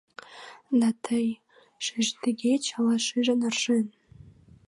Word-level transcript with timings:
Да 0.79 0.89
тый, 1.05 1.27
шиждегеч, 1.85 2.63
ала 2.77 2.95
шижын, 3.05 3.41
ыршен 3.49 3.85